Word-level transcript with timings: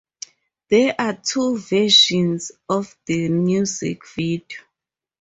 There 0.71 0.95
are 0.97 1.13
two 1.23 1.59
versions 1.59 2.51
of 2.67 2.97
the 3.05 3.29
music 3.29 4.01
video. 4.15 4.61